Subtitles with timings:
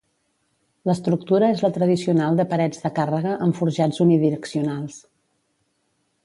[0.89, 4.99] L'estructura és la tradicional de parets de càrrega amb forjats unidireccionals.